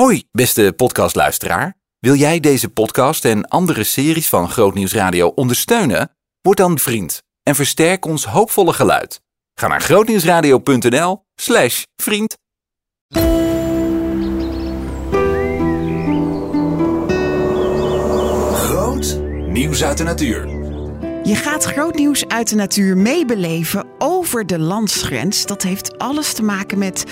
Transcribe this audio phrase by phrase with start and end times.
[0.00, 1.74] Hoi, beste podcastluisteraar.
[1.98, 6.10] Wil jij deze podcast en andere series van Grootnieuws Radio ondersteunen?
[6.40, 9.20] Word dan vriend en versterk ons hoopvolle geluid.
[9.54, 12.36] Ga naar grootnieuwsradio.nl slash vriend.
[18.52, 20.48] Groot nieuws uit de natuur.
[21.22, 25.46] Je gaat groot nieuws uit de natuur meebeleven over de landsgrens.
[25.46, 27.04] Dat heeft alles te maken met.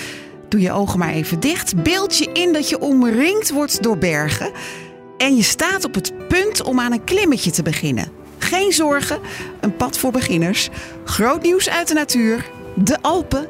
[0.53, 1.83] Doe je ogen maar even dicht.
[1.83, 4.51] Beeld je in dat je omringd wordt door bergen.
[5.19, 8.09] En je staat op het punt om aan een klimmetje te beginnen.
[8.39, 9.19] Geen zorgen,
[9.61, 10.69] een pad voor beginners.
[11.05, 12.51] Groot nieuws uit de natuur.
[12.75, 13.47] De Alpen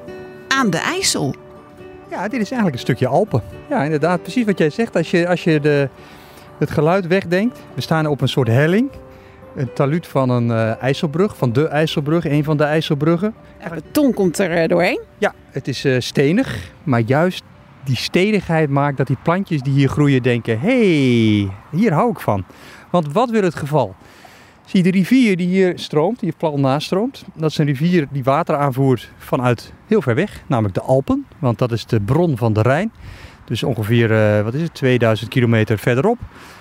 [0.49, 1.35] aan de IJssel.
[2.11, 3.43] Ja, dit is eigenlijk een stukje Alpen.
[3.69, 4.97] Ja, inderdaad, precies wat jij zegt.
[4.97, 5.89] Als je, als je de,
[6.59, 8.91] het geluid wegdenkt, we staan op een soort helling.
[9.57, 13.35] Een taluut van een eh, IJsselbrug, van de IJsselbrug, een van de IJsselbruggen.
[13.63, 15.01] De beton komt er eh, doorheen.
[15.19, 17.43] Ja, het is eh, stenig, maar juist
[17.85, 20.61] die stenigheid maakt dat die plantjes die hier groeien denken...
[20.61, 22.45] hey, hier hou ik van.
[22.91, 23.95] Want wat wil het geval?
[24.65, 27.25] Zie de rivier die hier stroomt, die plat naast stroomt?
[27.35, 31.27] Dat is een rivier die water aanvoert vanuit heel ver weg, namelijk de Alpen.
[31.39, 32.93] Want dat is de bron van de Rijn.
[33.53, 36.19] Dus ongeveer, eh, wat is het, 2000 kilometer verderop.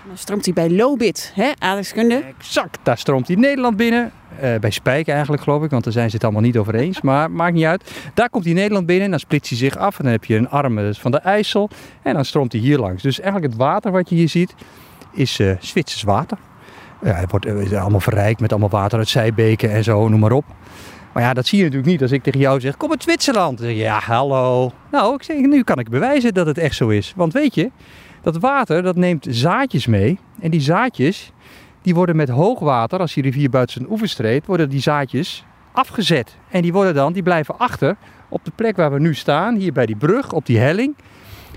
[0.08, 2.24] Dan stroomt hij bij Lobit, hè, aardrijkskunde.
[2.38, 4.12] Exact, daar stroomt hij Nederland binnen.
[4.40, 7.02] Eh, bij Spijk eigenlijk geloof ik, want daar zijn ze het allemaal niet over eens.
[7.02, 7.92] Maar maakt niet uit.
[8.14, 9.98] Daar komt hij Nederland binnen en dan splitst hij zich af.
[9.98, 11.70] En dan heb je een arm dat is van de IJssel.
[12.02, 13.04] En dan stroomt hij hier langs.
[13.04, 14.56] Dus eigenlijk het water wat je hier ziet,
[15.12, 16.38] is eh Zwitsers water.
[17.04, 20.46] Ja, het wordt allemaal verrijkt met allemaal water uit zijbeken en zo, noem maar op.
[21.14, 23.60] Maar ja, dat zie je natuurlijk niet als ik tegen jou zeg, kom uit Zwitserland.
[23.60, 24.72] Zeg ja, hallo.
[24.92, 27.14] Nou, ik zeg, nu kan ik bewijzen dat het echt zo is.
[27.16, 27.72] Want weet je,
[28.22, 30.20] dat water, dat neemt zaadjes mee.
[30.40, 31.32] En die zaadjes,
[31.82, 36.38] die worden met hoogwater, als die rivier buiten zijn oevers treedt, worden die zaadjes afgezet.
[36.50, 37.98] En die worden dan, die blijven achter
[38.30, 40.96] op de plek waar we nu staan, hier bij die brug, op die helling.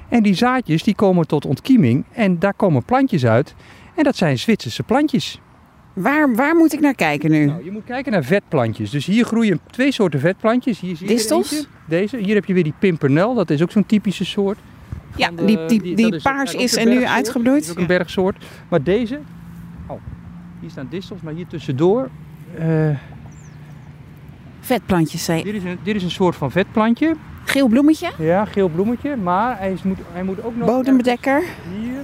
[0.08, 3.54] En die zaadjes, die komen tot ontkieming en daar komen plantjes uit.
[3.94, 5.40] En dat zijn Zwitserse plantjes.
[5.94, 7.44] Waar, waar moet ik naar kijken nu?
[7.44, 8.90] Nou, je moet kijken naar vetplantjes.
[8.90, 10.80] Dus hier groeien twee soorten vetplantjes.
[10.80, 11.52] Hier zie je Distels?
[11.52, 11.68] eentje.
[11.88, 12.16] Deze.
[12.16, 13.34] Hier heb je weer die pimpernel.
[13.34, 14.58] Dat is ook zo'n typische soort.
[15.16, 17.00] ja, de- die, die, paars is en nu.
[17.00, 17.62] Dat uitgebloeid.
[17.64, 18.44] is ook een bergsoort.
[18.68, 19.18] Maar deze...
[19.86, 20.00] Oh,
[20.60, 21.20] hier staan distels.
[21.20, 22.08] Maar hier tussendoor...
[22.58, 22.88] eh,
[24.60, 27.14] Vetplantjes, zei dit, is een, dit is een soort van vetplantje.
[27.44, 29.16] Geel bloemetje, Ja, geel bloemetje.
[29.16, 30.66] Maar hij, is, moet, hij moet ook nog...
[30.66, 31.42] bodembedekker.
[31.80, 32.00] Hier.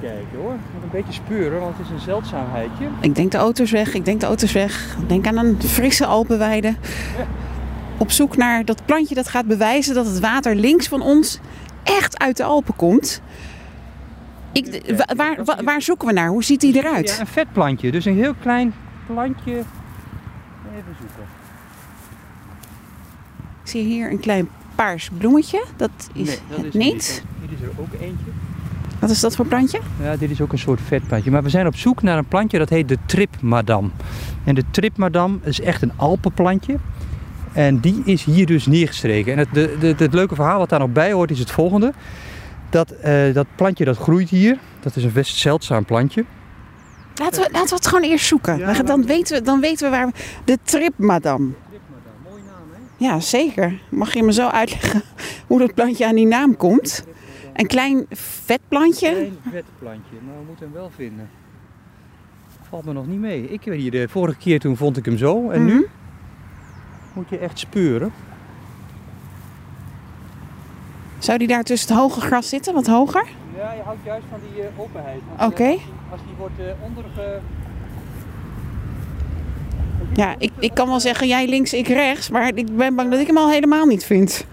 [0.00, 0.52] Kijken hoor.
[0.52, 2.88] Ik moet een beetje speuren, want het is een zeldzaamheidje.
[3.00, 4.96] Ik denk de auto's weg, ik denk de auto's weg.
[5.00, 6.74] Ik denk aan een frisse Alpenweide.
[7.98, 11.38] Op zoek naar dat plantje dat gaat bewijzen dat het water links van ons
[11.82, 13.20] echt uit de Alpen komt.
[14.52, 16.28] Ik, wa- waar, wa- waar zoeken we naar?
[16.28, 17.08] Hoe ziet die eruit?
[17.10, 17.90] Ja, een vetplantje.
[17.90, 18.74] Dus een heel klein
[19.06, 19.52] plantje.
[19.52, 21.24] Even zoeken.
[23.62, 25.64] Ik zie hier een klein paars bloemetje.
[25.76, 27.24] Dat is Nee, dat het is niet.
[27.40, 28.30] Hier is er ook eentje.
[29.00, 29.80] Wat is dat voor plantje?
[30.02, 31.30] Ja, dit is ook een soort vetplantje.
[31.30, 33.92] Maar we zijn op zoek naar een plantje dat heet de tripmadam.
[34.44, 36.76] En de tripmadam is echt een alpenplantje.
[37.52, 39.32] En die is hier dus neergestreken.
[39.32, 41.92] En het, de, de, het leuke verhaal wat daar nog bij hoort is het volgende.
[42.70, 44.58] Dat, eh, dat plantje dat groeit hier.
[44.80, 46.24] Dat is een best zeldzaam plantje.
[47.14, 48.58] Laten we, laten we het gewoon eerst zoeken.
[48.58, 50.12] Ja, dan, weten we, dan weten we waar we...
[50.44, 51.56] De tripmadam.
[51.68, 52.68] Tripmadam, mooie naam
[52.98, 53.06] hè?
[53.06, 53.80] Ja, zeker.
[53.88, 55.02] Mag je me zo uitleggen
[55.46, 57.04] hoe dat plantje aan die naam komt?
[57.54, 59.10] Een klein vet plantje.
[59.10, 61.30] Klein vetplantje, maar we moeten hem wel vinden.
[62.68, 63.48] Valt me nog niet mee.
[63.48, 65.50] Ik weet hier, de vorige keer toen vond ik hem zo.
[65.50, 65.74] En Mhm.
[65.74, 65.86] nu
[67.12, 68.12] moet je echt speuren.
[71.18, 72.74] Zou die daar tussen het hoge gras zitten?
[72.74, 73.24] Wat hoger?
[73.56, 75.20] Ja, je houdt juist van die eh, openheid.
[75.40, 75.62] Oké.
[75.64, 77.40] eh, als, die, als die wordt onderge...
[80.14, 82.30] Ja, ik, ik kan wel zeggen jij links, ik rechts.
[82.30, 84.46] Maar ik ben bang dat ik hem al helemaal niet vind.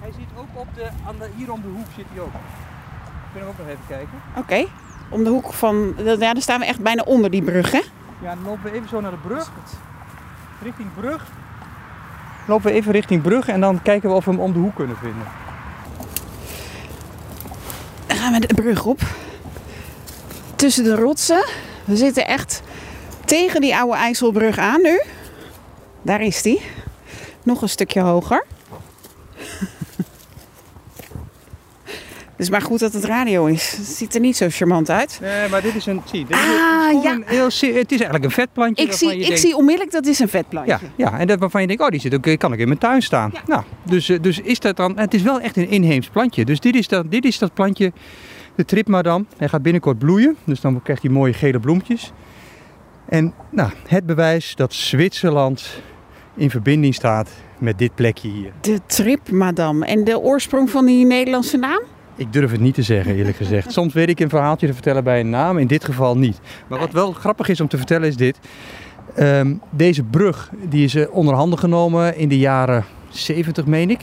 [0.00, 2.32] Hij zit ook op de, aan de, hier om de hoek zit hij ook.
[3.32, 4.22] Kunnen we ook nog even kijken.
[4.36, 4.66] Oké.
[5.10, 5.94] Om de hoek van...
[6.04, 7.82] Ja, dan staan we echt bijna onder die brug, hè?
[8.22, 9.50] Ja, dan lopen we even zo naar de brug.
[10.62, 11.26] Richting brug.
[12.46, 14.74] Lopen we even richting brug en dan kijken we of we hem om de hoek
[14.74, 15.26] kunnen vinden.
[18.06, 19.00] Dan gaan we de brug op.
[20.56, 21.44] Tussen de rotsen.
[21.84, 22.62] We zitten echt
[23.24, 25.00] tegen die oude IJsselbrug aan nu.
[26.02, 26.62] Daar is die.
[27.42, 28.44] Nog een stukje hoger.
[32.36, 33.74] Het is maar goed dat het radio is.
[33.76, 35.18] Het ziet er niet zo charmant uit.
[35.22, 36.00] Nee, maar dit is een.
[36.04, 37.12] Zie, dit is, Ah, is ja.
[37.12, 38.84] een heel, het is eigenlijk een vetplantje.
[38.84, 40.78] Ik, zie, je ik denkt- zie onmiddellijk dat is een vetplantje.
[40.96, 42.78] Ja, ja, en dat waarvan je denkt, oh, die zit ook, kan ik in mijn
[42.80, 43.30] tuin staan.
[43.32, 43.40] Ja.
[43.46, 44.98] Nou, dus, eh, dus is dat dan.
[44.98, 46.44] Het is wel echt een inheems plantje.
[46.44, 47.92] Dus dit is dat, dit is dat plantje,
[48.54, 49.26] de tripmadam.
[49.36, 52.12] Hij gaat binnenkort bloeien, dus dan krijgt hij mooie gele bloempjes.
[53.08, 55.68] En nou, het bewijs dat Zwitserland
[56.34, 58.52] in verbinding staat met dit plekje hier.
[58.60, 59.86] De Trip Madame.
[59.86, 61.80] En de oorsprong van die Nederlandse naam?
[62.16, 63.72] Ik durf het niet te zeggen, eerlijk gezegd.
[63.72, 66.40] Soms weet ik een verhaaltje te vertellen bij een naam, in dit geval niet.
[66.66, 68.38] Maar wat wel grappig is om te vertellen is dit.
[69.14, 74.00] Ehm, deze brug die is uh, onder handen genomen in de jaren 70, meen ik.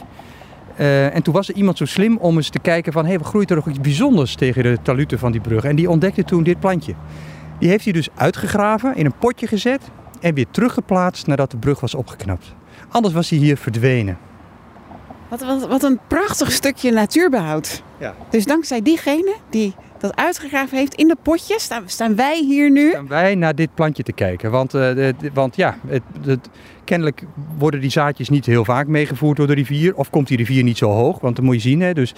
[0.80, 3.06] Uh, en toen was er iemand zo slim om eens te kijken van...
[3.06, 5.64] hé, hey, groeit er nog iets bijzonders tegen de taluten van die brug?
[5.64, 6.94] En die ontdekte toen dit plantje.
[7.60, 9.82] Die heeft hij dus uitgegraven, in een potje gezet...
[10.22, 12.56] en weer teruggeplaatst nadat de brug was opgeknapt.
[12.90, 14.18] Anders was hij hier verdwenen.
[15.34, 17.84] Wat, wat, wat een prachtig stukje natuurbehoud.
[17.98, 18.16] Ja.
[18.30, 22.90] Dus dankzij diegene die dat uitgegraven heeft in de potjes, staan, staan wij hier nu.
[22.90, 24.52] Staan wij naar dit plantje te kijken.
[24.52, 26.50] Want, uh, de, de, want ja, het, het,
[26.84, 27.24] kennelijk
[27.58, 29.96] worden die zaadjes niet heel vaak meegevoerd door de rivier.
[29.96, 31.82] Of komt die rivier niet zo hoog, want dat moet je zien.
[31.82, 32.14] Hè, dus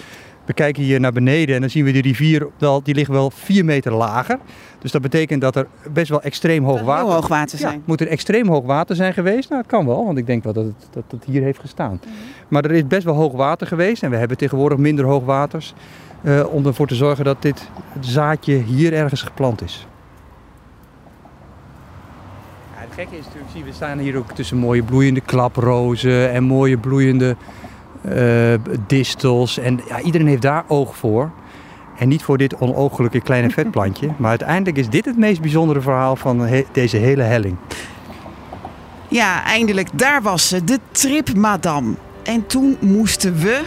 [0.45, 2.47] we kijken hier naar beneden en dan zien we de rivier,
[2.83, 4.39] die ligt wel 4 meter lager.
[4.80, 7.13] Dus dat betekent dat er best wel extreem hoog water...
[7.13, 7.74] hoog water zijn.
[7.74, 9.50] Ja, moet er extreem hoog water zijn geweest?
[9.50, 11.92] Nou, dat kan wel, want ik denk wel dat het, dat het hier heeft gestaan.
[11.92, 12.13] Mm -hmm.
[12.47, 15.74] Maar er is best wel hoog water geweest en we hebben tegenwoordig minder hoog waters.
[16.25, 17.69] Uh, om ervoor te zorgen dat dit
[18.00, 19.88] zaadje hier ergens geplant is.
[22.74, 26.44] Ja, het gekke is natuurlijk, zie, we staan hier ook tussen mooie bloeiende klaprozen en
[26.44, 27.36] mooie bloeiende
[28.88, 29.57] distels.
[29.57, 31.31] En ja, iedereen heeft daar oog voor.
[31.98, 34.10] En niet voor dit onooglijke kleine vetplantje.
[34.18, 37.57] maar uiteindelijk is dit het meest bijzondere verhaal van he deze hele helling.
[39.07, 41.94] Ja, eindelijk, daar was ze, de Trip Madame.
[42.24, 43.62] En toen moesten we,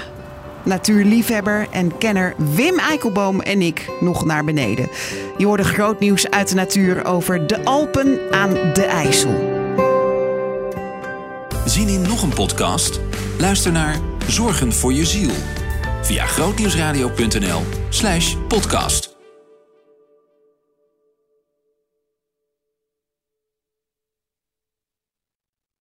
[0.63, 4.89] natuurliefhebber en kenner Wim Eikelboom en ik nog naar beneden.
[5.37, 9.57] Je hoorde groot nieuws uit de natuur over de Alpen aan de IJssel.
[11.65, 13.01] Zien in nog een podcast?
[13.39, 13.97] Luister naar
[14.29, 15.31] Zorgen voor je ziel
[16.03, 19.08] via grootnieuwsradio.nl/podcast.